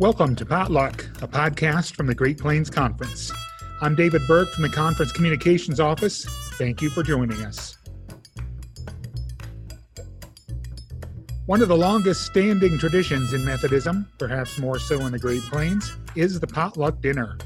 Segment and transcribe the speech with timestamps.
[0.00, 3.30] Welcome to Potluck, a podcast from the Great Plains Conference.
[3.82, 6.24] I'm David Burke from the Conference Communications Office.
[6.54, 7.76] Thank you for joining us.
[11.44, 15.94] One of the longest standing traditions in Methodism, perhaps more so in the Great Plains,
[16.14, 17.36] is the potluck dinner.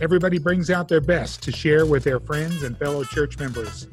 [0.00, 3.86] Everybody brings out their best to share with their friends and fellow church members.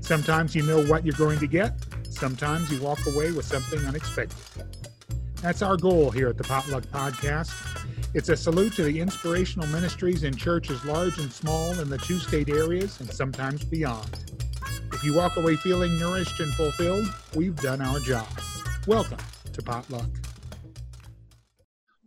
[0.00, 1.76] Sometimes you know what you're going to get,
[2.10, 4.36] sometimes you walk away with something unexpected.
[5.42, 7.50] That's our goal here at the Potluck Podcast.
[8.14, 12.20] It's a salute to the inspirational ministries in churches large and small in the two
[12.20, 14.08] state areas and sometimes beyond.
[14.92, 18.28] If you walk away feeling nourished and fulfilled, we've done our job.
[18.86, 19.18] Welcome
[19.52, 20.10] to Potluck.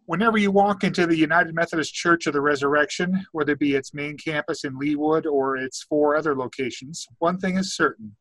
[0.06, 3.94] Whenever you walk into the United Methodist Church of the Resurrection, whether it be its
[3.94, 8.16] main campus in Leawood or its four other locations, one thing is certain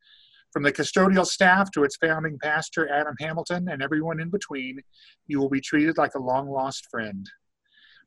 [0.55, 4.79] from the custodial staff to its founding pastor, Adam Hamilton, and everyone in between,
[5.27, 7.29] you will be treated like a long lost friend.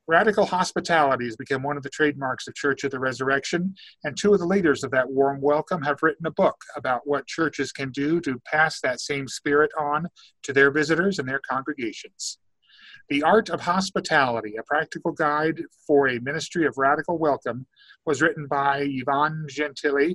[0.08, 4.31] Radical hospitality has become one of the trademarks of Church of the Resurrection, and two
[4.31, 7.92] of the leaders of that warm welcome have written a book about what churches can
[7.92, 10.08] do to pass that same spirit on
[10.44, 12.39] to their visitors and their congregations.
[13.09, 17.66] The Art of Hospitality, a practical guide for a ministry of radical welcome,
[18.06, 20.14] was written by Yvonne Gentile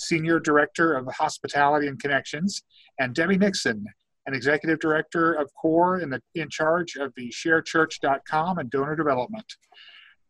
[0.00, 2.62] Senior Director of Hospitality and Connections,
[2.98, 3.84] and Debbie Nixon,
[4.26, 9.56] an Executive Director of COR in, the, in charge of the sharechurch.com and donor development.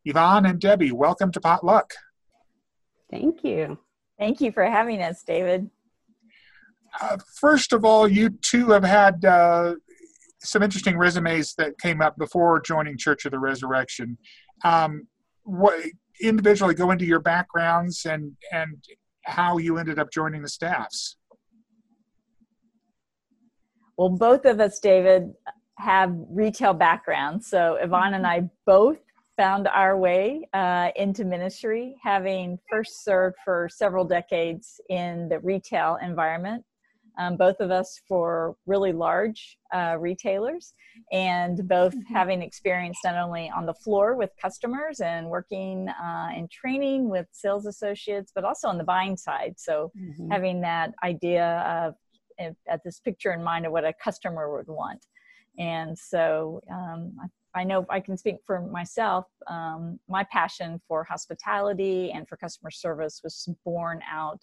[0.05, 1.93] Yvonne and Debbie, welcome to Potluck.
[3.11, 3.79] Thank you.
[4.19, 5.71] Thank you for having us, David.
[7.01, 9.75] Uh, first of all, you two have had uh,
[10.43, 14.19] some interesting resumes that came up before joining Church of the Resurrection.
[14.65, 15.07] Um,
[15.45, 15.79] what
[16.21, 18.77] individually go into your backgrounds and and
[19.25, 21.17] how you ended up joining the staffs.
[23.97, 25.35] Well, both of us, David,
[25.79, 27.49] have retail backgrounds.
[27.49, 28.99] So Yvonne and I both
[29.37, 35.99] found our way uh, into ministry, having first served for several decades in the retail
[36.03, 36.65] environment
[37.19, 40.75] um, both of us for really large uh, retailers,
[41.13, 42.15] and both mm-hmm.
[42.15, 47.27] having experience not only on the floor with customers and working uh, and training with
[47.33, 49.55] sales associates, but also on the buying side.
[49.57, 50.31] So mm-hmm.
[50.31, 51.95] having that idea of
[52.69, 55.05] at this picture in mind of what a customer would want.
[55.59, 57.13] And so um,
[57.55, 59.27] I, I, know I can speak for myself.
[59.47, 64.43] Um, my passion for hospitality and for customer service was born out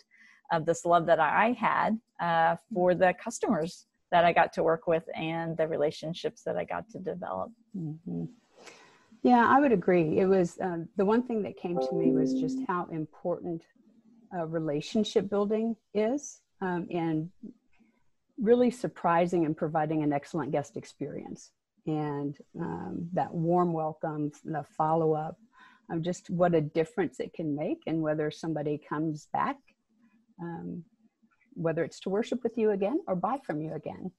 [0.51, 4.87] of this love that I had uh, for the customers that I got to work
[4.87, 7.51] with and the relationships that I got to develop.
[7.77, 8.25] Mm-hmm.
[9.23, 10.19] Yeah, I would agree.
[10.19, 13.63] It was uh, the one thing that came to me was just how important
[14.35, 17.29] uh, relationship building is um, and
[18.39, 21.51] really surprising and providing an excellent guest experience.
[21.85, 25.37] And um, that warm welcome, the follow up,
[25.89, 29.57] um, just what a difference it can make and whether somebody comes back
[30.41, 30.83] um,
[31.53, 34.11] whether it's to worship with you again or buy from you again.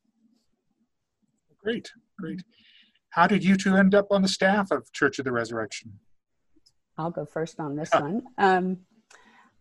[1.63, 2.43] Great, great.
[3.11, 5.99] How did you two end up on the staff of Church of the Resurrection?
[6.97, 8.23] I'll go first on this one.
[8.39, 8.79] Um,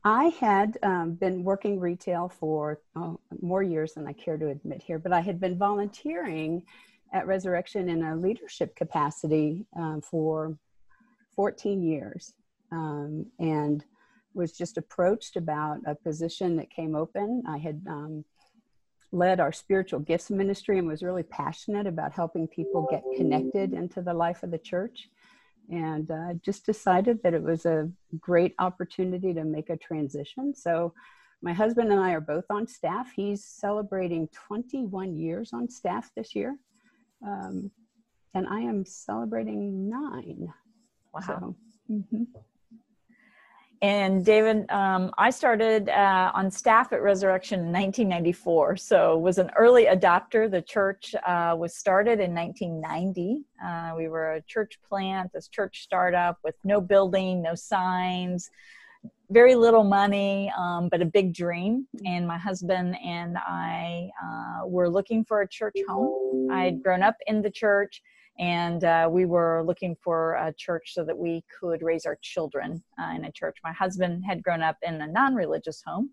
[0.03, 4.81] I had um, been working retail for oh, more years than I care to admit
[4.81, 6.63] here, but I had been volunteering
[7.13, 10.57] at Resurrection in a leadership capacity um, for
[11.35, 12.33] 14 years.
[12.71, 13.83] Um, and
[14.37, 17.43] was just approached about a position that came open.
[17.47, 18.23] I had um,
[19.11, 24.01] led our spiritual gifts ministry and was really passionate about helping people get connected into
[24.01, 25.09] the life of the church.
[25.69, 27.89] And uh, just decided that it was a
[28.19, 30.55] great opportunity to make a transition.
[30.55, 30.93] So,
[31.41, 33.11] my husband and I are both on staff.
[33.15, 36.57] He's celebrating 21 years on staff this year.
[37.21, 37.69] Um,
[38.33, 40.51] and I am celebrating nine.
[41.13, 41.21] Wow.
[41.21, 41.55] So,
[41.91, 42.23] mm-hmm.
[43.81, 49.51] And David, um, I started uh, on staff at Resurrection in 1994, so was an
[49.55, 50.49] early adopter.
[50.49, 53.43] The church uh, was started in 1990.
[53.63, 58.49] Uh, we were a church plant, this church startup with no building, no signs,
[59.29, 61.87] very little money, um, but a big dream.
[62.03, 66.49] And my husband and I uh, were looking for a church home.
[66.51, 68.01] I'd grown up in the church
[68.39, 72.83] and uh, we were looking for a church so that we could raise our children
[73.01, 73.57] uh, in a church.
[73.63, 76.11] My husband had grown up in a non religious home.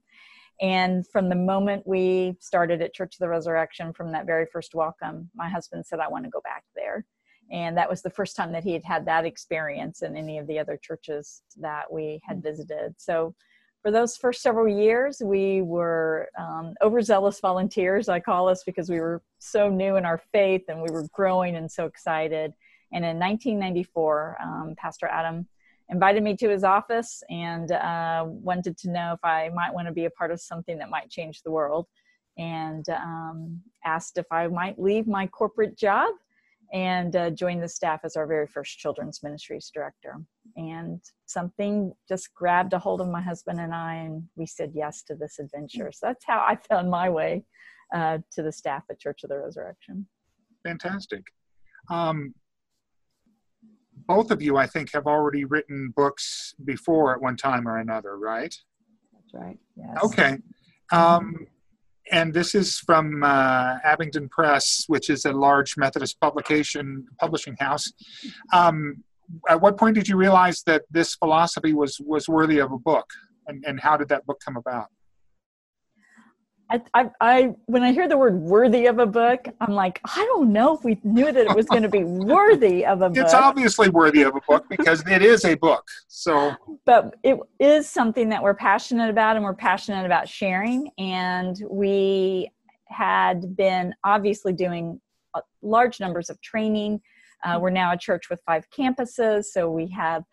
[0.60, 4.74] And from the moment we started at Church of the Resurrection, from that very first
[4.74, 7.04] welcome, my husband said, I want to go back there.
[7.50, 10.46] And that was the first time that he had had that experience in any of
[10.46, 12.94] the other churches that we had visited.
[12.98, 13.34] So
[13.84, 18.98] for those first several years, we were um, overzealous volunteers, I call us, because we
[18.98, 22.54] were so new in our faith and we were growing and so excited.
[22.94, 25.46] And in 1994, um, Pastor Adam
[25.90, 29.92] invited me to his office and uh, wanted to know if I might want to
[29.92, 31.86] be a part of something that might change the world,
[32.38, 36.14] and um, asked if I might leave my corporate job
[36.74, 40.16] and uh, join the staff as our very first children's ministries director.
[40.56, 45.02] And something just grabbed a hold of my husband and I, and we said yes
[45.04, 45.92] to this adventure.
[45.92, 47.44] So that's how I found my way
[47.94, 50.06] uh, to the staff at Church of the Resurrection.
[50.64, 51.22] Fantastic.
[51.90, 52.34] Um,
[54.08, 58.18] both of you, I think, have already written books before at one time or another,
[58.18, 58.54] right?
[59.12, 59.58] That's right.
[59.76, 59.96] Yes.
[60.02, 60.38] Okay.
[60.90, 61.46] Um,
[62.10, 67.92] and this is from uh, Abingdon Press, which is a large Methodist publication publishing house.
[68.52, 69.04] Um,
[69.48, 73.08] at what point did you realize that this philosophy was was worthy of a book,
[73.46, 74.88] and, and how did that book come about?
[76.74, 80.24] I, I, I, when I hear the word worthy of a book, I'm like, I
[80.24, 83.18] don't know if we knew that it was going to be worthy of a book.
[83.18, 85.84] It's obviously worthy of a book because it is a book.
[86.08, 90.90] So, but it is something that we're passionate about and we're passionate about sharing.
[90.98, 92.50] And we
[92.86, 95.00] had been obviously doing
[95.62, 97.00] large numbers of training.
[97.44, 100.24] Uh, we're now a church with five campuses, so we have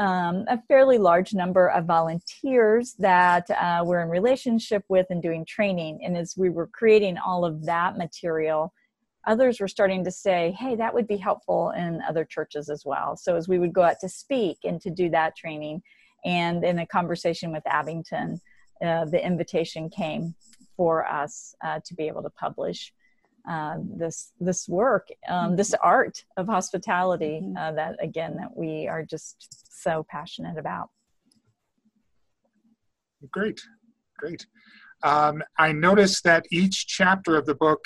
[0.00, 5.44] um, a fairly large number of volunteers that uh, we're in relationship with and doing
[5.44, 6.00] training.
[6.02, 8.72] And as we were creating all of that material,
[9.26, 13.14] others were starting to say, hey, that would be helpful in other churches as well.
[13.14, 15.82] So as we would go out to speak and to do that training,
[16.24, 18.40] and in a conversation with Abingdon,
[18.82, 20.34] uh, the invitation came
[20.78, 22.94] for us uh, to be able to publish
[23.48, 27.40] uh, this this work, um, this art of hospitality.
[27.42, 27.56] Mm-hmm.
[27.56, 30.90] Uh, that again, that we are just so passionate about.
[33.30, 33.60] Great,
[34.18, 34.46] great.
[35.02, 37.84] Um, I noticed that each chapter of the book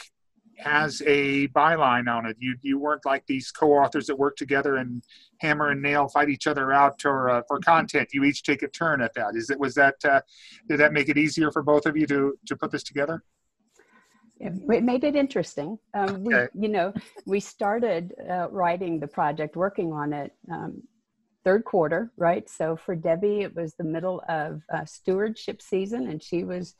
[0.59, 2.37] has a byline on it.
[2.39, 5.03] You you weren't like these co-authors that work together and
[5.41, 8.09] hammer and nail fight each other out or uh, for content.
[8.12, 9.35] You each take a turn at that.
[9.35, 10.21] Is it was that uh,
[10.69, 13.23] did that make it easier for both of you to to put this together?
[14.41, 15.79] It made it interesting.
[15.95, 16.93] Um, we, you know,
[17.25, 20.83] we started uh, writing the project, working on it um,
[21.45, 22.49] third quarter, right?
[22.49, 26.75] So for Debbie, it was the middle of uh, stewardship season, and she was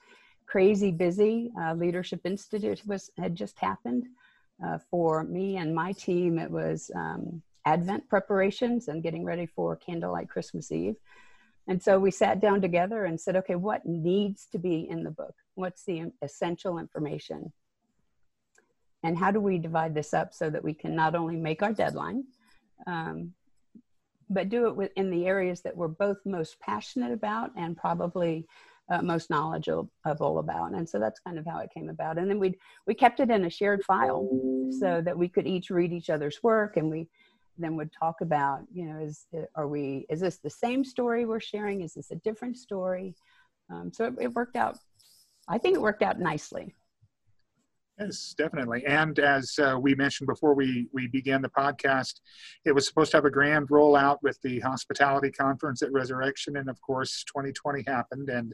[0.47, 1.53] crazy busy.
[1.61, 4.05] Uh, Leadership Institute was had just happened.
[4.65, 9.77] Uh, for me and my team, it was um, Advent preparations and getting ready for
[9.77, 10.97] Candlelight Christmas Eve.
[11.67, 15.11] And so we sat down together and said, okay, what needs to be in the
[15.11, 15.35] book?
[15.55, 17.53] What's the essential information?
[19.03, 21.73] And how do we divide this up so that we can not only make our
[21.73, 22.25] deadline,
[22.87, 23.33] um,
[24.31, 28.47] but do it in the areas that we're both most passionate about and probably
[28.91, 29.91] uh, most knowledgeable
[30.39, 30.73] about.
[30.73, 32.19] And so that's kind of how it came about.
[32.19, 32.55] And then we
[32.87, 34.29] we kept it in a shared file
[34.79, 37.09] so that we could each read each other's work and we
[37.59, 41.41] then would talk about, you know, is are we is this the same story we're
[41.41, 41.83] sharing?
[41.83, 43.15] Is this a different story?
[43.71, 44.79] Um, so it, it worked out.
[45.49, 46.75] I think it worked out nicely.
[47.99, 48.85] Yes, definitely.
[48.87, 52.15] And as uh, we mentioned before we, we began the podcast,
[52.65, 56.57] it was supposed to have a grand rollout with the hospitality conference at Resurrection.
[56.57, 58.53] And of course, 2020 happened and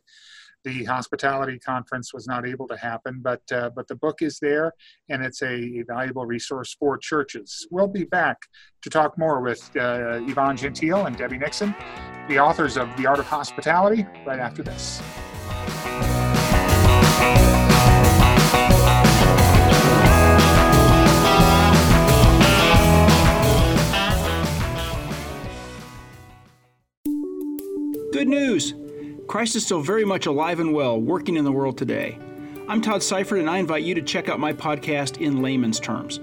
[0.64, 3.20] the hospitality conference was not able to happen.
[3.22, 4.72] But, uh, but the book is there
[5.08, 7.66] and it's a valuable resource for churches.
[7.70, 8.38] We'll be back
[8.82, 11.74] to talk more with uh, Yvonne Gentile and Debbie Nixon,
[12.28, 15.02] the authors of The Art of Hospitality, right after this.
[28.12, 28.74] Good news!
[29.30, 32.18] Christ is still very much alive and well, working in the world today.
[32.66, 36.18] I'm Todd Seifert, and I invite you to check out my podcast in layman's terms.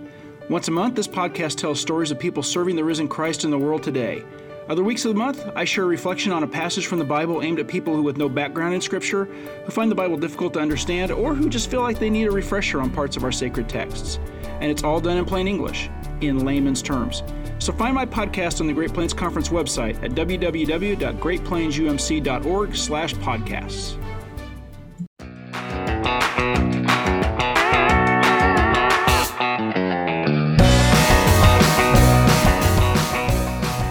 [0.49, 3.57] Once a month, this podcast tells stories of people serving the risen Christ in the
[3.57, 4.25] world today.
[4.67, 7.41] Other weeks of the month, I share a reflection on a passage from the Bible
[7.41, 10.59] aimed at people who, with no background in Scripture, who find the Bible difficult to
[10.59, 13.69] understand, or who just feel like they need a refresher on parts of our sacred
[13.69, 14.19] texts.
[14.59, 17.23] And it's all done in plain English, in layman's terms.
[17.59, 23.97] So find my podcast on the Great Plains Conference website at www.greatplainsumc.org slash podcasts.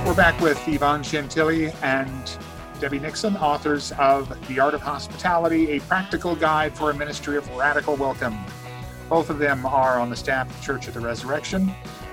[0.06, 2.38] We're back with Yvonne Gentile and
[2.80, 7.48] Debbie Nixon, authors of The Art of Hospitality, a practical guide for a ministry of
[7.56, 8.38] radical welcome.
[9.08, 11.72] Both of them are on the staff of Church of the Resurrection.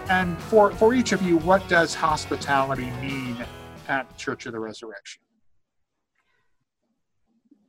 [0.10, 3.38] And for, for each of you, what does hospitality mean
[3.88, 5.22] at Church of the Resurrection?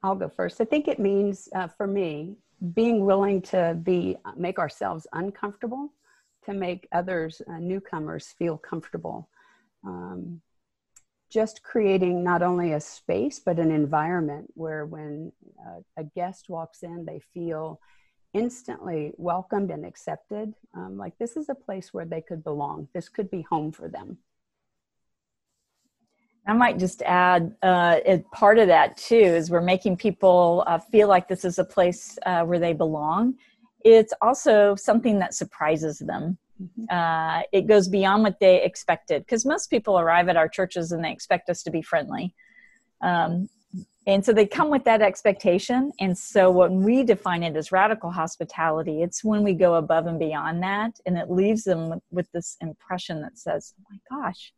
[0.02, 0.60] I'll go first.
[0.60, 2.36] I think it means uh, for me
[2.74, 5.92] being willing to be make ourselves uncomfortable
[6.44, 9.28] to make others, uh, newcomers, feel comfortable.
[9.84, 10.40] Um,
[11.30, 15.32] just creating not only a space, but an environment where when
[15.66, 17.80] uh, a guest walks in, they feel
[18.34, 20.52] instantly welcomed and accepted.
[20.74, 22.88] Um, like this is a place where they could belong.
[22.92, 24.18] This could be home for them.
[26.46, 30.78] I might just add uh, it, part of that too is we're making people uh,
[30.78, 33.36] feel like this is a place uh, where they belong.
[33.82, 36.36] It's also something that surprises them.
[36.62, 36.84] Mm-hmm.
[36.94, 41.02] Uh, it goes beyond what they expected because most people arrive at our churches and
[41.02, 42.34] they expect us to be friendly.
[43.00, 43.48] Um,
[44.06, 45.90] and so they come with that expectation.
[45.98, 50.18] And so when we define it as radical hospitality, it's when we go above and
[50.18, 54.52] beyond that and it leaves them with, with this impression that says, oh my gosh,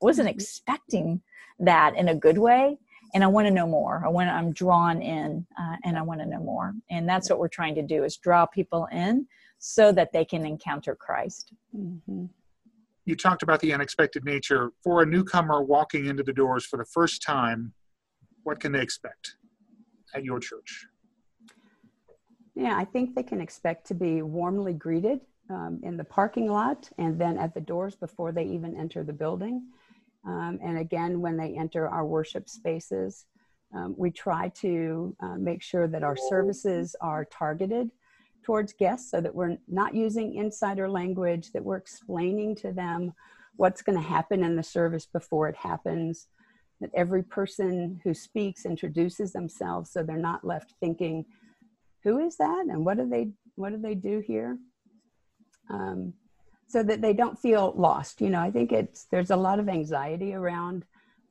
[0.00, 0.36] I wasn't mm-hmm.
[0.36, 1.22] expecting
[1.58, 2.78] that in a good way
[3.14, 6.02] and i want to know more i want to, i'm drawn in uh, and i
[6.02, 9.26] want to know more and that's what we're trying to do is draw people in
[9.58, 12.24] so that they can encounter christ mm-hmm.
[13.04, 16.86] you talked about the unexpected nature for a newcomer walking into the doors for the
[16.86, 17.72] first time
[18.44, 19.36] what can they expect
[20.14, 20.86] at your church?
[22.54, 25.20] Yeah i think they can expect to be warmly greeted
[25.50, 29.12] um, in the parking lot and then at the doors before they even enter the
[29.12, 29.62] building.
[30.26, 33.26] Um, and again, when they enter our worship spaces,
[33.74, 37.90] um, we try to uh, make sure that our services are targeted
[38.42, 43.12] towards guests so that we're not using insider language, that we're explaining to them
[43.56, 46.28] what's going to happen in the service before it happens,
[46.82, 51.24] that every person who speaks introduces themselves so they're not left thinking,
[52.02, 54.58] who is that and what do they what do they do here?
[55.70, 56.14] Um,
[56.68, 58.20] so that they don't feel lost.
[58.20, 60.84] You know, I think it's there's a lot of anxiety around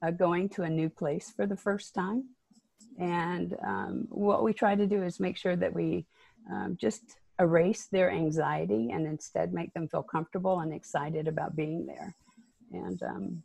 [0.04, 2.26] uh, going to a new place for the first time,
[3.00, 6.06] and um, what we try to do is make sure that we
[6.52, 7.02] um, just
[7.40, 12.16] erase their anxiety and instead make them feel comfortable and excited about being there,
[12.72, 13.44] and um,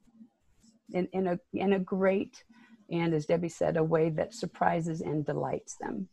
[0.93, 2.45] in in a in a great
[2.91, 6.09] and as Debbie said, a way that surprises and delights them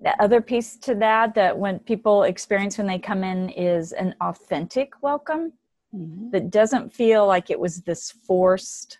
[0.00, 4.14] the other piece to that that when people experience when they come in is an
[4.20, 5.52] authentic welcome
[5.94, 6.30] mm-hmm.
[6.30, 8.98] that doesn't feel like it was this forced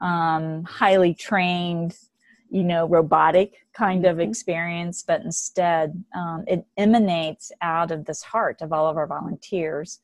[0.00, 1.96] um, highly trained
[2.50, 4.12] you know robotic kind mm-hmm.
[4.12, 9.06] of experience but instead um, it emanates out of this heart of all of our
[9.06, 10.00] volunteers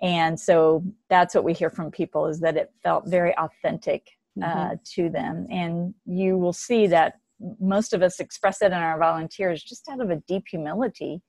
[0.00, 4.10] and so that's what we hear from people is that it felt very authentic
[4.42, 4.74] uh, mm-hmm.
[4.84, 7.14] to them and you will see that
[7.60, 11.22] most of us express it in our volunteers just out of a deep humility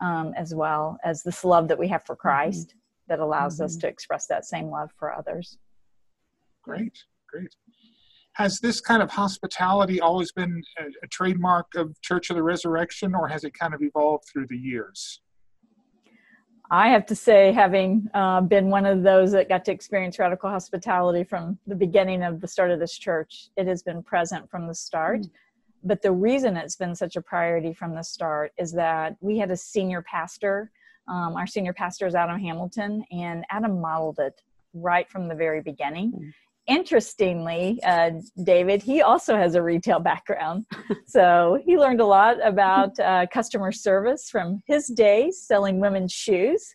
[0.00, 2.28] um, as well as this love that we have for mm-hmm.
[2.28, 2.78] Christ mm-hmm.
[3.08, 3.64] that allows mm-hmm.
[3.64, 5.58] us to express that same love for others.
[6.62, 6.98] Great,
[7.28, 7.54] great.
[8.34, 13.14] Has this kind of hospitality always been a, a trademark of Church of the Resurrection,
[13.14, 15.20] or has it kind of evolved through the years?
[16.70, 20.50] I have to say, having uh, been one of those that got to experience radical
[20.50, 24.68] hospitality from the beginning of the start of this church, it has been present from
[24.68, 25.22] the start.
[25.22, 25.30] Mm.
[25.82, 29.50] But the reason it's been such a priority from the start is that we had
[29.50, 30.70] a senior pastor.
[31.08, 34.40] Um, our senior pastor is Adam Hamilton, and Adam modeled it
[34.72, 36.12] right from the very beginning.
[36.12, 36.32] Mm
[36.70, 38.12] interestingly, uh,
[38.44, 40.64] David, he also has a retail background.
[41.06, 46.74] so he learned a lot about uh, customer service from his days selling women's shoes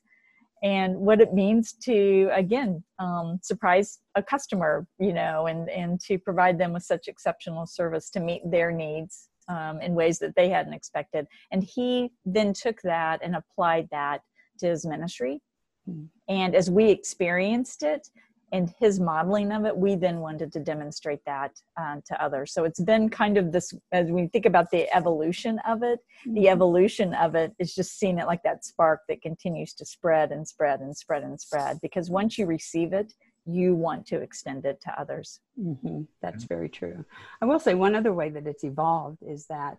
[0.63, 6.17] and what it means to, again, um, surprise a customer, you know, and, and to
[6.17, 10.49] provide them with such exceptional service to meet their needs um, in ways that they
[10.49, 11.27] hadn't expected.
[11.51, 14.21] And he then took that and applied that
[14.59, 15.41] to his ministry.
[15.85, 16.05] Hmm.
[16.27, 18.09] And as we experienced it,
[18.55, 22.53] and his modeling of it, we then wanted to demonstrate that uh, to others.
[22.53, 26.35] So it's been kind of this, as we think about the evolution of it, mm-hmm.
[26.35, 30.31] the evolution of it is just seeing it like that spark that continues to spread
[30.31, 31.81] and spread and spread and spread.
[31.81, 33.13] Because once you receive it,
[33.45, 35.41] you want to extend it to others.
[35.61, 36.03] Mm-hmm.
[36.21, 37.03] That's very true.
[37.41, 39.77] I will say one other way that it's evolved is that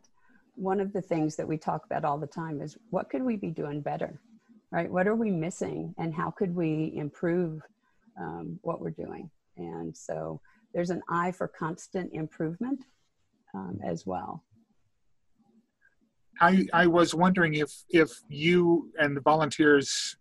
[0.55, 3.37] one of the things that we talk about all the time is what could we
[3.37, 4.21] be doing better,
[4.71, 4.91] right?
[4.91, 7.63] What are we missing, and how could we improve?
[8.19, 9.31] Um, what we're doing.
[9.59, 10.41] And so
[10.73, 12.85] there's an eye for constant improvement
[13.55, 14.43] um, as well.
[16.41, 20.17] I, I was wondering if if you and the volunteers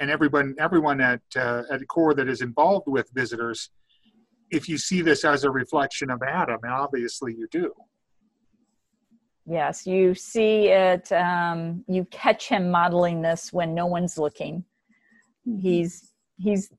[0.00, 3.70] and everyone everyone at uh, at COR that is involved with visitors
[4.50, 7.72] if you see this as a reflection of adam and obviously you do
[9.46, 14.64] yes you see it um, you catch him modeling this when no one's looking
[15.48, 15.58] mm-hmm.
[15.58, 16.70] he's he's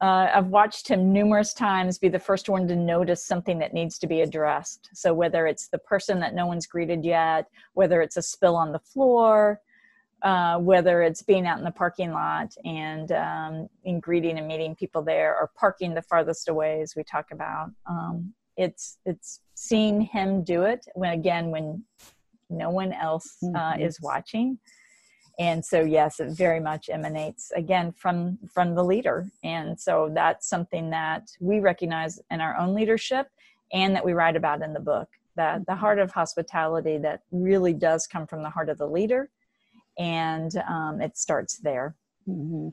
[0.00, 3.98] uh, i've watched him numerous times be the first one to notice something that needs
[3.98, 8.16] to be addressed so whether it's the person that no one's greeted yet whether it's
[8.16, 9.60] a spill on the floor
[10.22, 14.74] uh, whether it's being out in the parking lot and um, in greeting and meeting
[14.74, 17.70] people there, or parking the farthest away, as we talk about.
[17.88, 21.82] Um, it's it's seeing him do it when again when
[22.50, 23.82] no one else uh, mm-hmm.
[23.82, 24.58] is watching,
[25.42, 30.48] and so yes, it very much emanates again from from the leader, and so that's
[30.48, 33.26] something that we recognize in our own leadership
[33.72, 35.08] and that we write about in the book.
[35.34, 39.30] That the heart of hospitality that really does come from the heart of the leader
[39.98, 41.96] and um, it starts there.
[42.28, 42.68] Mm-hmm.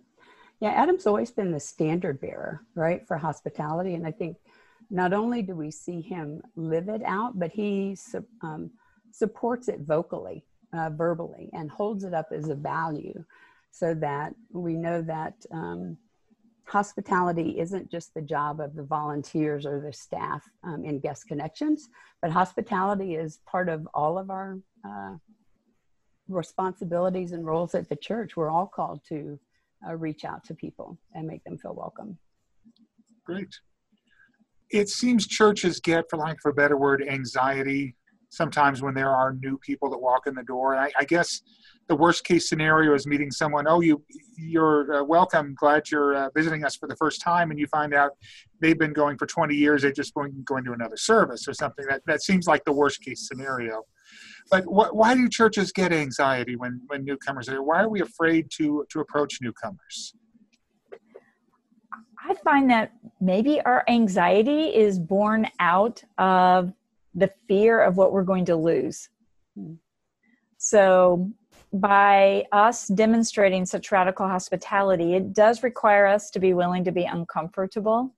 [0.60, 3.96] Yeah, Adam's always been the standard bearer, right, for hospitality.
[3.96, 4.38] And I think
[4.92, 7.98] not only do we see him live it out, but he
[8.44, 8.70] um,
[9.12, 13.24] supports it vocally, uh, verbally, and holds it up as a value
[13.72, 15.98] so that we know that um,
[16.66, 21.90] hospitality isn't just the job of the volunteers or the staff um, in guest connections,
[22.22, 25.16] but hospitality is part of all of our uh,
[26.30, 29.40] responsibilities and roles at the church, we're all called to
[29.88, 32.18] uh, reach out to people and make them feel welcome.
[33.26, 33.54] Great.
[34.70, 37.96] It seems churches get, for lack of a better word, anxiety
[38.30, 40.74] sometimes when there are new people that walk in the door.
[40.74, 41.42] And I, I guess
[41.88, 43.66] the worst case scenario is meeting someone.
[43.68, 44.04] Oh, you,
[44.38, 45.56] you're uh, welcome.
[45.60, 48.12] Glad you're uh, visiting us for the first time, and you find out
[48.62, 49.82] they've been going for 20 years.
[49.82, 51.86] They just going going to another service or something.
[51.88, 53.84] That that seems like the worst case scenario.
[54.52, 57.62] But wh- why do churches get anxiety when, when newcomers are?
[57.62, 60.16] Why are we afraid to, to approach newcomers?
[62.22, 66.74] I find that maybe our anxiety is born out of
[67.14, 69.10] the fear of what we're going to lose.
[69.56, 69.76] Hmm.
[70.58, 71.32] So,
[71.72, 77.06] by us demonstrating such radical hospitality, it does require us to be willing to be
[77.06, 78.16] uncomfortable.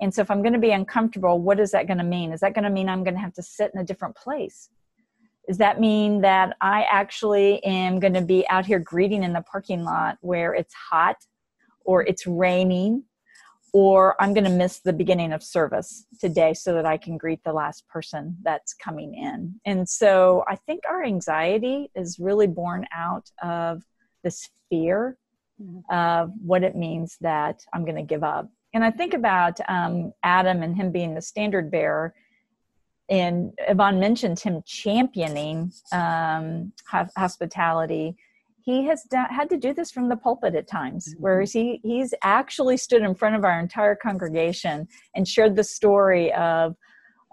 [0.00, 2.32] And so, if I'm going to be uncomfortable, what is that going to mean?
[2.32, 4.70] Is that going to mean I'm going to have to sit in a different place?
[5.46, 9.42] Does that mean that I actually am going to be out here greeting in the
[9.42, 11.16] parking lot where it's hot
[11.84, 13.04] or it's raining
[13.74, 17.42] or I'm going to miss the beginning of service today so that I can greet
[17.42, 19.60] the last person that's coming in?
[19.66, 23.82] And so I think our anxiety is really born out of
[24.22, 25.18] this fear
[25.60, 25.80] mm-hmm.
[25.92, 28.48] of what it means that I'm going to give up.
[28.72, 32.14] And I think about um, Adam and him being the standard bearer
[33.08, 36.72] and Yvonne mentioned him championing um,
[37.16, 38.16] hospitality.
[38.64, 41.22] He has had to do this from the pulpit at times, mm-hmm.
[41.22, 46.32] whereas he he's actually stood in front of our entire congregation and shared the story
[46.32, 46.74] of,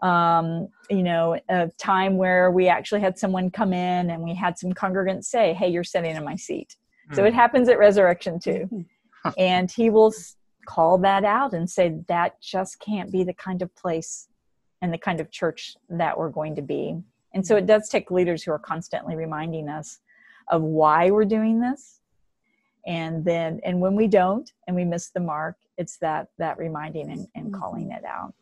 [0.01, 4.59] um, you know, a time where we actually had someone come in and we had
[4.59, 7.15] some congregants say, "Hey, you're sitting in my seat." Mm-hmm.
[7.15, 7.35] So it mm.
[7.35, 9.29] happens at resurrection too, mm-hmm.
[9.37, 10.13] and he will
[10.67, 14.27] call that out and say that just can't be the kind of place
[14.81, 16.97] and the kind of church that we're going to be.
[17.33, 19.99] And so it does take leaders who are constantly reminding us
[20.51, 22.01] of why we're doing this.
[22.85, 27.11] And then, and when we don't and we miss the mark, it's that, that reminding
[27.11, 27.59] and, and mm-hmm.
[27.59, 28.33] calling it out.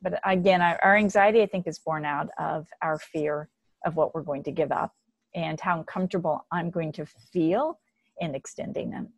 [0.00, 3.48] But again, our, our anxiety, I think, is born out of our fear
[3.84, 4.94] of what we're going to give up
[5.34, 7.78] and how uncomfortable I'm going to feel
[8.20, 9.08] in extending them.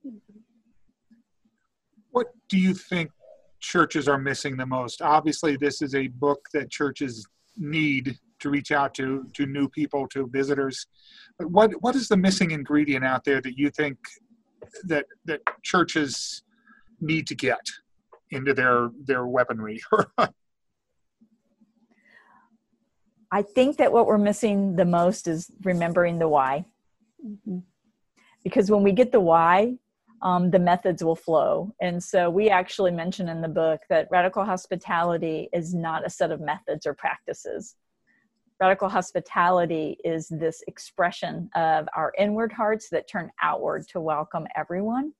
[2.11, 3.11] What do you think
[3.61, 5.03] churches are missing the most?
[5.03, 10.07] Obviously, this is a book that churches need to reach out to to new people,
[10.09, 10.87] to visitors.
[11.38, 13.98] But what what is the missing ingredient out there that you think
[14.85, 16.42] that that churches
[17.00, 17.61] need to get
[18.31, 19.81] into their their weaponry?
[23.33, 26.64] I think that what we're missing the most is remembering the why.
[27.24, 27.59] Mm-hmm.
[28.42, 29.76] Because when we get the why,
[30.22, 31.72] um, the methods will flow.
[31.81, 36.31] And so we actually mention in the book that radical hospitality is not a set
[36.31, 37.76] of methods or practices.
[38.61, 45.12] Radical hospitality is this expression of our inward hearts that turn outward to welcome everyone.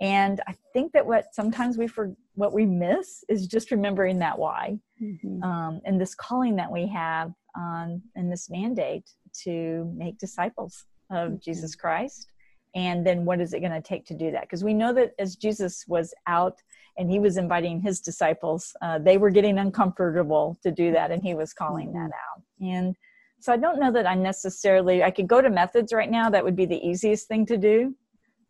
[0.00, 4.38] And I think that what sometimes we for what we miss is just remembering that
[4.38, 5.42] why, mm-hmm.
[5.42, 9.08] um, and this calling that we have on and this mandate
[9.44, 11.36] to make disciples of mm-hmm.
[11.44, 12.28] Jesus Christ
[12.74, 15.12] and then what is it going to take to do that because we know that
[15.18, 16.58] as jesus was out
[16.96, 21.22] and he was inviting his disciples uh, they were getting uncomfortable to do that and
[21.22, 22.38] he was calling that mm-hmm.
[22.38, 22.96] out and
[23.40, 26.44] so i don't know that i necessarily i could go to methods right now that
[26.44, 27.94] would be the easiest thing to do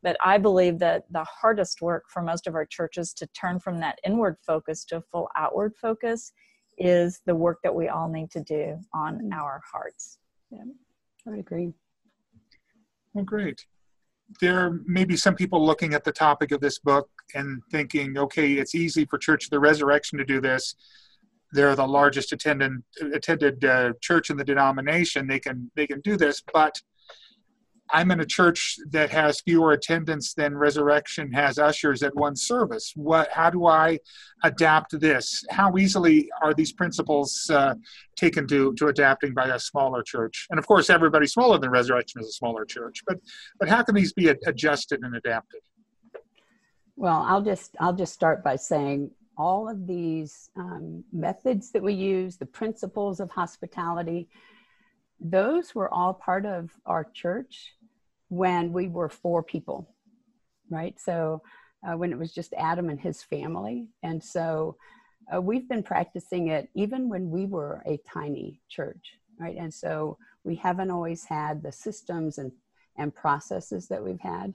[0.03, 3.79] but i believe that the hardest work for most of our churches to turn from
[3.81, 6.33] that inward focus to a full outward focus
[6.79, 9.33] is the work that we all need to do on mm-hmm.
[9.33, 10.19] our hearts
[10.51, 10.63] yeah
[11.27, 11.73] i would agree
[13.15, 13.65] well great
[14.41, 18.55] there may be some people looking at the topic of this book and thinking, okay,
[18.55, 20.75] it's easy for Church of the Resurrection to do this.
[21.53, 22.73] They're the largest attended
[23.13, 25.27] attended uh, church in the denomination.
[25.27, 26.81] They can they can do this, but
[27.91, 32.93] I'm in a church that has fewer attendance than Resurrection has ushers at one service.
[32.95, 33.31] What?
[33.33, 33.99] How do I
[34.45, 35.45] adapt this?
[35.51, 37.75] How easily are these principles uh,
[38.17, 40.47] taken to to adapting by a smaller church?
[40.51, 43.03] And of course, everybody smaller than Resurrection is a smaller church.
[43.07, 43.19] But
[43.59, 45.61] but how can these be adjusted and adapted?
[46.97, 51.95] Well, I'll just I'll just start by saying all of these um, methods that we
[51.95, 54.29] use, the principles of hospitality,
[55.21, 57.75] those were all part of our church
[58.29, 59.89] when we were four people,
[60.71, 60.99] right?
[61.01, 61.41] So
[61.87, 63.87] uh, when it was just Adam and his family.
[64.03, 64.77] And so
[65.33, 69.57] uh, we've been practicing it even when we were a tiny church, right?
[69.57, 72.51] And so we haven't always had the systems and,
[72.97, 74.53] and processes that we've had.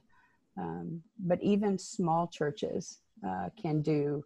[0.58, 4.24] Um, but even small churches uh, can do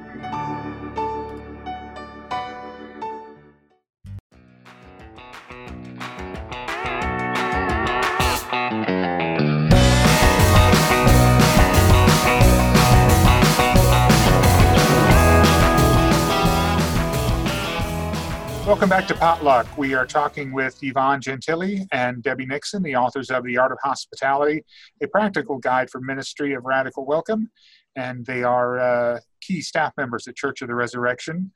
[18.87, 19.77] Welcome back to Potluck.
[19.77, 23.79] We are talking with Yvonne Gentile and Debbie Nixon, the authors of The Art of
[23.83, 24.63] Hospitality,
[25.03, 27.51] a practical guide for ministry of radical welcome.
[27.97, 31.51] And they are uh, key staff members at Church of the Resurrection,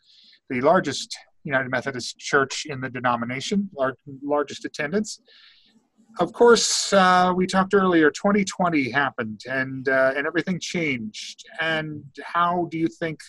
[0.50, 5.22] the largest United Methodist church in the denomination, large, largest attendance.
[6.20, 11.46] Of course, uh, we talked earlier, 2020 happened and, uh, and everything changed.
[11.62, 13.22] And how do you think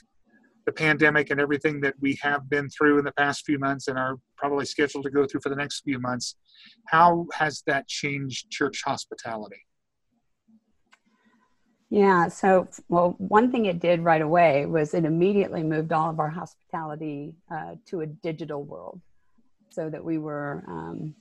[0.66, 3.98] the pandemic and everything that we have been through in the past few months and
[3.98, 6.37] are probably scheduled to go through for the next few months,
[6.88, 9.61] how has that changed church hospitality?
[11.90, 16.20] Yeah, so, well, one thing it did right away was it immediately moved all of
[16.20, 19.01] our hospitality uh, to a digital world
[19.70, 21.14] so that we were um,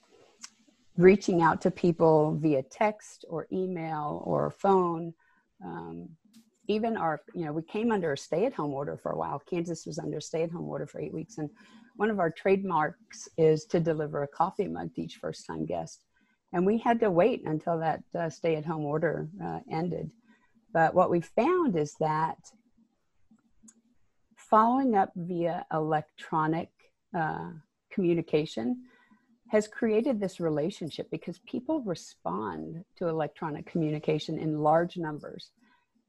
[0.98, 5.14] reaching out to people via text or email or phone.
[5.64, 6.10] Um,
[6.68, 9.40] even our, you know, we came under a stay at home order for a while.
[9.40, 11.38] Kansas was under stay at home order for eight weeks.
[11.38, 11.50] And
[11.96, 16.06] one of our trademarks is to deliver a coffee mug to each first time guest.
[16.54, 20.12] And we had to wait until that uh, stay at home order uh, ended.
[20.74, 22.38] But what we found is that
[24.38, 26.70] following up via electronic
[27.18, 27.52] uh,
[27.92, 28.84] communication
[29.50, 35.52] has created this relationship because people respond to electronic communication in large numbers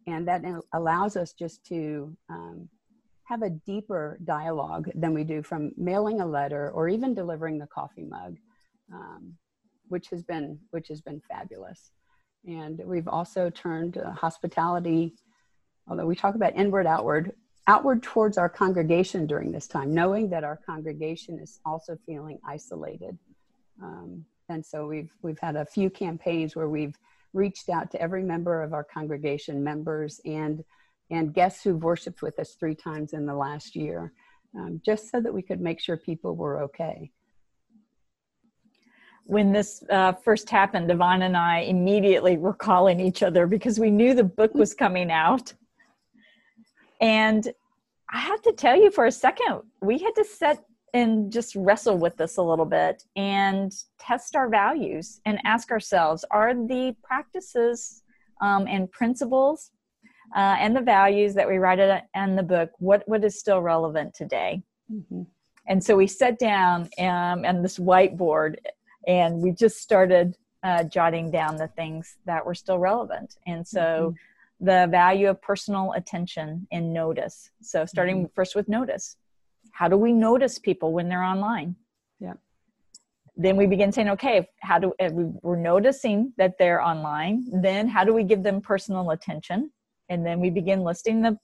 [0.06, 2.68] and that allows us just to um,
[3.24, 7.66] have a deeper dialogue than we do from mailing a letter or even delivering the
[7.66, 8.36] coffee mug
[8.92, 9.34] um,
[9.88, 11.92] which has been which has been fabulous.
[12.46, 15.14] And we've also turned uh, hospitality
[15.88, 17.32] although we talk about inward outward
[17.68, 23.16] outward towards our congregation during this time knowing that our congregation is also feeling isolated.
[23.82, 26.98] Um, and so we've we've had a few campaigns where we've
[27.32, 30.64] reached out to every member of our congregation, members and
[31.10, 34.12] and guests who've worshiped with us three times in the last year,
[34.56, 37.10] um, just so that we could make sure people were okay.
[39.24, 43.90] When this uh, first happened, Yvonne and I immediately were calling each other because we
[43.90, 45.52] knew the book was coming out.
[47.00, 47.52] And
[48.10, 50.64] I have to tell you for a second, we had to set
[50.94, 56.24] and just wrestle with this a little bit and test our values and ask ourselves
[56.30, 58.02] are the practices
[58.40, 59.70] um, and principles
[60.36, 61.78] uh, and the values that we write
[62.14, 65.22] in the book what what is still relevant today mm-hmm.
[65.66, 68.56] and so we sat down um, on this whiteboard
[69.06, 73.36] and we just started uh, jotting down the things that were still relevant.
[73.46, 74.64] And so mm-hmm.
[74.64, 77.50] the value of personal attention and notice.
[77.60, 78.34] So starting mm-hmm.
[78.34, 79.16] first with notice.
[79.72, 81.76] How do we notice people when they're online?
[82.20, 82.34] Yeah.
[83.36, 87.44] Then we begin saying, okay, how do we're noticing that they're online?
[87.62, 89.72] Then how do we give them personal attention?
[90.08, 91.38] And then we begin listing the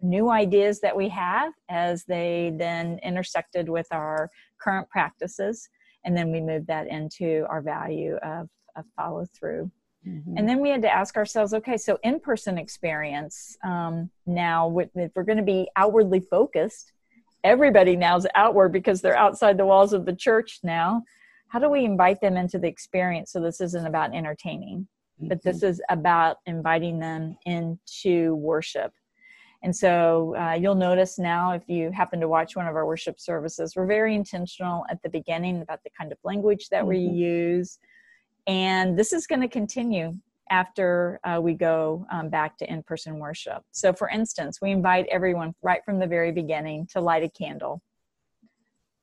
[0.00, 5.68] new ideas that we have as they then intersected with our current practices
[6.04, 9.70] and then we move that into our value of, of follow through
[10.06, 10.36] mm-hmm.
[10.36, 15.22] and then we had to ask ourselves okay so in-person experience um, now if we're
[15.22, 16.92] going to be outwardly focused
[17.44, 21.02] everybody now is outward because they're outside the walls of the church now
[21.48, 24.86] how do we invite them into the experience so this isn't about entertaining
[25.20, 25.66] but this mm-hmm.
[25.66, 28.92] is about inviting them into worship
[29.64, 33.18] and so uh, you'll notice now, if you happen to watch one of our worship
[33.18, 36.88] services, we're very intentional at the beginning about the kind of language that mm-hmm.
[36.90, 37.78] we use.
[38.46, 40.12] And this is going to continue
[40.50, 43.62] after uh, we go um, back to in person worship.
[43.72, 47.82] So, for instance, we invite everyone right from the very beginning to light a candle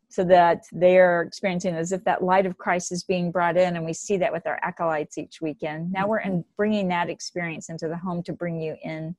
[0.10, 3.86] so that they're experiencing as if that light of Christ is being brought in, and
[3.86, 5.92] we see that with our acolytes each weekend.
[5.92, 6.50] Now we're in mm-hmm.
[6.58, 9.16] bringing that experience into the home to bring you in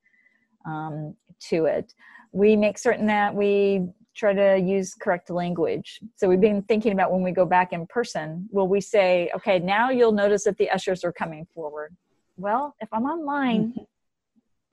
[0.66, 1.16] um,
[1.48, 1.94] to it.
[2.32, 5.98] We make certain that we try to use correct language.
[6.16, 9.58] So we've been thinking about when we go back in person, will we say, okay,
[9.58, 11.96] now you'll notice that the ushers are coming forward?
[12.36, 13.82] Well, if I'm online, mm-hmm.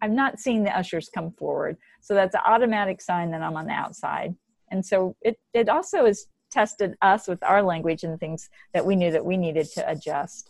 [0.01, 1.77] I'm not seeing the ushers come forward.
[2.01, 4.35] So that's an automatic sign that I'm on the outside.
[4.71, 8.95] And so it, it also has tested us with our language and things that we
[8.95, 10.49] knew that we needed to adjust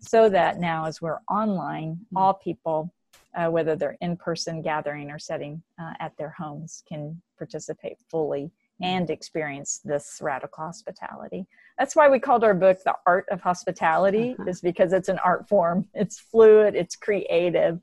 [0.00, 2.16] so that now as we're online, mm-hmm.
[2.16, 2.92] all people
[3.36, 8.50] uh, whether they're in person gathering or setting uh, at their homes, can participate fully
[8.80, 11.46] and experience this radical hospitality.
[11.78, 14.48] That's why we called our book The Art of Hospitality, uh-huh.
[14.48, 15.86] is because it's an art form.
[15.94, 17.80] It's fluid, it's creative,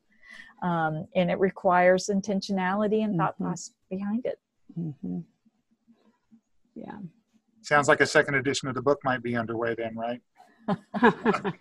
[0.64, 3.46] um, and it requires intentionality and thought mm-hmm.
[3.46, 4.40] process behind it.
[4.80, 5.20] Mm-hmm.
[6.76, 6.98] Yeah.
[7.62, 10.22] Sounds like a second edition of the book might be underway then, right?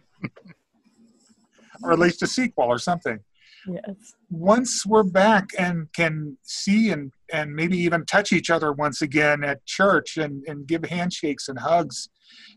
[1.82, 3.18] or at least a sequel or something
[3.66, 9.02] yes once we're back and can see and and maybe even touch each other once
[9.02, 12.08] again at church and and give handshakes and hugs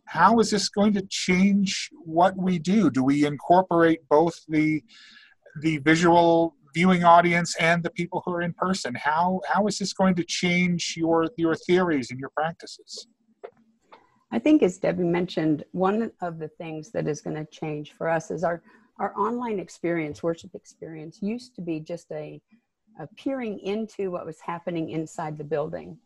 [0.06, 2.90] how is this going to change what we do?
[2.90, 4.84] Do we incorporate both the
[5.62, 8.94] the visual viewing audience and the people who are in person?
[8.96, 13.08] How how is this going to change your your theories and your practices?
[14.32, 18.10] I think as debbie mentioned one of the things that is going to change for
[18.10, 18.62] us is our
[18.98, 22.42] our online experience, worship experience, used to be just a,
[23.00, 25.98] a peering into what was happening inside the building.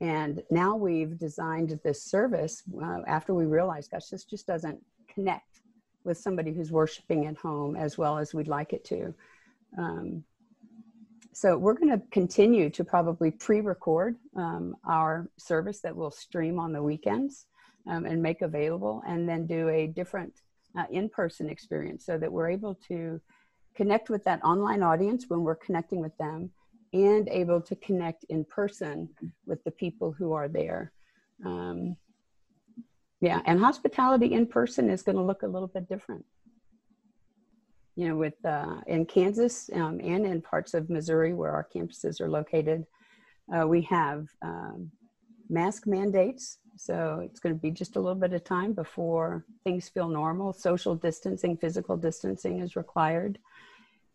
[0.00, 4.78] And now we've designed this service uh, after we realized, gosh, this just doesn't
[5.08, 5.60] connect
[6.04, 9.14] with somebody who's worshiping at home as well as we'd like it to.
[9.78, 10.24] Um,
[11.32, 16.72] so we're going to continue to probably pre-record um, our service that we'll stream on
[16.72, 17.46] the weekends
[17.88, 20.32] um, and make available, and then do a different
[20.78, 23.20] uh, in-person experience so that we're able to
[23.74, 26.50] connect with that online audience when we're connecting with them
[26.94, 29.08] and able to connect in person
[29.46, 30.92] with the people who are there
[31.44, 31.96] um,
[33.20, 36.24] yeah and hospitality in person is going to look a little bit different
[37.96, 42.20] you know with uh, in kansas um, and in parts of missouri where our campuses
[42.20, 42.86] are located
[43.54, 44.90] uh, we have um,
[45.50, 49.88] mask mandates so it's going to be just a little bit of time before things
[49.88, 50.52] feel normal.
[50.52, 53.38] Social distancing, physical distancing is required.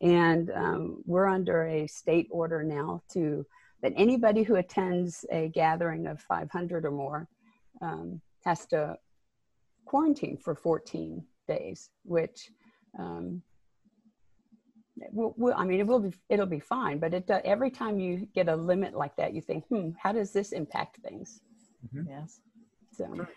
[0.01, 3.45] And um, we're under a state order now to
[3.81, 7.27] that anybody who attends a gathering of 500 or more
[7.81, 8.97] um, has to
[9.85, 12.51] quarantine for 14 days, which
[12.97, 13.41] um,
[15.11, 16.99] will, will, I mean, it will be, it'll be fine.
[16.99, 20.11] But it, uh, every time you get a limit like that, you think, hmm, how
[20.11, 21.41] does this impact things?
[21.85, 22.09] Mm-hmm.
[22.09, 22.41] Yes.
[22.91, 23.27] So.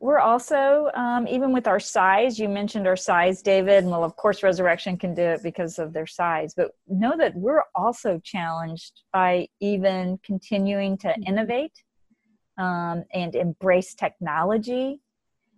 [0.00, 3.84] We're also, um, even with our size, you mentioned our size, David.
[3.84, 7.34] And well, of course, Resurrection can do it because of their size, but know that
[7.34, 11.22] we're also challenged by even continuing to mm-hmm.
[11.26, 11.82] innovate
[12.58, 15.00] um, and embrace technology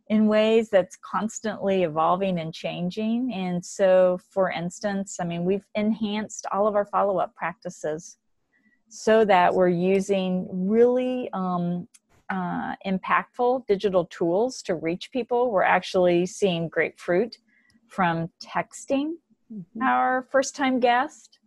[0.08, 3.32] in ways that's constantly evolving and changing.
[3.32, 8.16] And so, for instance, I mean, we've enhanced all of our follow up practices
[8.88, 11.86] so that we're using really um,
[12.30, 15.50] uh, impactful digital tools to reach people.
[15.50, 17.38] We're actually seeing great fruit
[17.88, 19.14] from texting
[19.52, 19.82] mm-hmm.
[19.82, 21.38] our first time guest,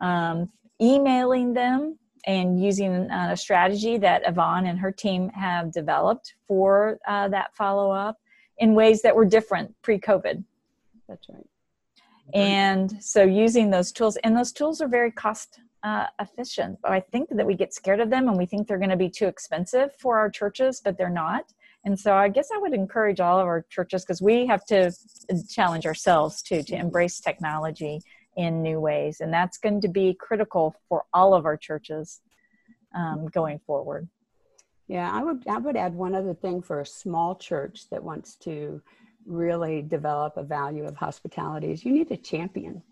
[0.00, 6.34] um, emailing them, and using uh, a strategy that Yvonne and her team have developed
[6.46, 8.16] for uh, that follow up.
[8.58, 10.44] in ways that were different pre-COVID.
[11.08, 11.46] That's right.
[12.34, 16.78] And so using those tools, and those tools are very cost uh, efficient.
[16.82, 18.96] But I think that we get scared of them and we think they're going to
[18.96, 21.52] be too expensive for our churches, but they're not.
[21.84, 24.92] And so I guess I would encourage all of our churches because we have to
[25.48, 28.00] challenge ourselves too to embrace technology
[28.36, 29.20] in new ways.
[29.20, 32.20] And that's going to be critical for all of our churches
[32.94, 34.08] um, going forward.
[34.88, 38.36] Yeah, I would I would add one other thing for a small church that wants
[38.36, 38.80] to
[39.26, 42.82] really develop a value of hospitality is you need a champion.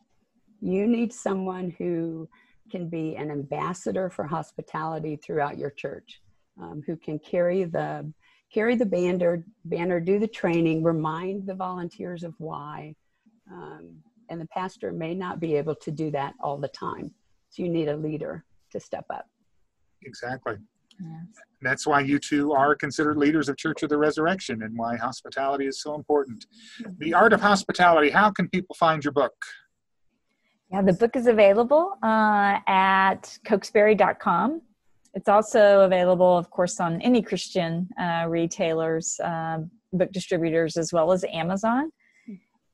[0.61, 2.29] You need someone who
[2.71, 6.21] can be an ambassador for hospitality throughout your church,
[6.61, 8.13] um, who can carry the
[8.53, 12.95] carry the banner, banner, do the training, remind the volunteers of why.
[13.51, 13.97] Um,
[14.31, 17.11] and the pastor may not be able to do that all the time.
[17.51, 19.27] So you need a leader to step up.
[20.03, 20.57] Exactly.
[21.01, 21.27] Yes.
[21.63, 25.67] That's why you two are considered leaders of Church of the Resurrection and why hospitality
[25.67, 26.47] is so important.
[26.99, 29.35] The Art of Hospitality, how can people find your book?
[30.71, 34.63] Yeah, the book is available uh, at cokesbury.com.
[35.15, 39.59] It's also available, of course, on any Christian uh, retailers, uh,
[39.93, 41.91] book distributors, as well as Amazon.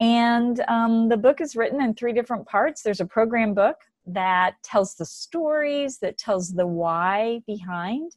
[0.00, 2.82] And um, the book is written in three different parts.
[2.82, 3.76] There's a program book
[4.06, 8.16] that tells the stories, that tells the why behind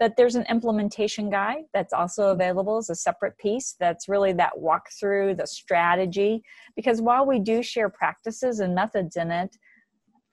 [0.00, 4.52] that there's an implementation guide that's also available as a separate piece that's really that
[4.60, 6.42] walkthrough the strategy.
[6.74, 9.56] Because while we do share practices and methods in it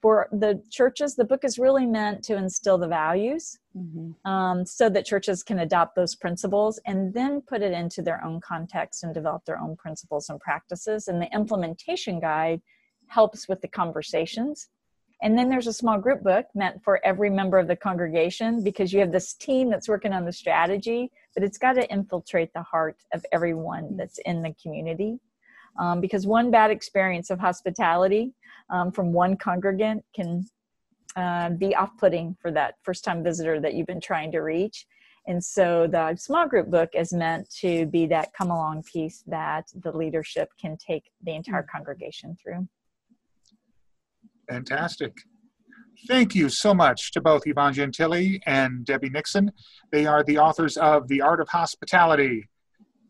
[0.00, 4.28] for the churches the book is really meant to instill the values mm-hmm.
[4.28, 8.40] um, so that churches can adopt those principles and then put it into their own
[8.40, 11.06] context and develop their own principles and practices.
[11.06, 12.60] And the implementation guide
[13.06, 14.68] helps with the conversations
[15.22, 18.92] and then there's a small group book meant for every member of the congregation because
[18.92, 22.62] you have this team that's working on the strategy, but it's got to infiltrate the
[22.62, 25.20] heart of everyone that's in the community.
[25.78, 28.34] Um, because one bad experience of hospitality
[28.68, 30.44] um, from one congregant can
[31.14, 34.86] uh, be off putting for that first time visitor that you've been trying to reach.
[35.28, 39.66] And so the small group book is meant to be that come along piece that
[39.72, 42.66] the leadership can take the entire congregation through.
[44.52, 45.16] Fantastic.
[46.06, 49.50] Thank you so much to both Yvonne Gentile and Debbie Nixon.
[49.90, 52.50] They are the authors of The Art of Hospitality,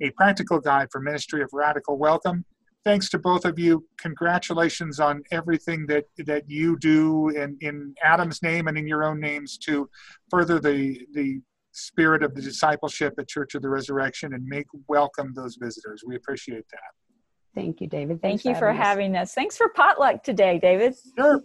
[0.01, 2.45] a practical guide for ministry of radical welcome.
[2.85, 3.85] Thanks to both of you.
[3.99, 9.19] Congratulations on everything that, that you do in, in Adam's name and in your own
[9.19, 9.91] names to
[10.31, 11.41] further the, the
[11.73, 16.05] spirit of the discipleship at Church of the Resurrection and make welcome those visitors.
[16.07, 17.12] We appreciate that.
[17.55, 18.23] Thank you, David.
[18.23, 19.31] Thanks Thank you for, having, us.
[19.31, 19.35] us.
[19.35, 20.95] Thanks for potluck today, David.
[21.17, 21.43] Sure.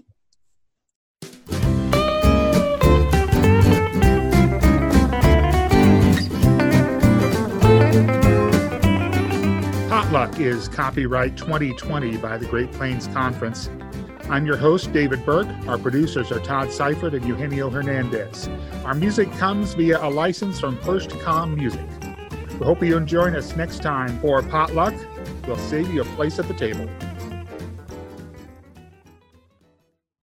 [9.90, 13.70] Potluck is copyright 2020 by the Great Plains Conference.
[14.30, 15.48] I'm your host, David Burke.
[15.68, 18.50] Our producers are Todd Seifert and Eugenio Hernandez.
[18.86, 21.86] Our music comes via a license from First Com Music.
[22.60, 24.94] We hope you'll join us next time for Potluck
[25.48, 26.90] We'll save you a place at the table.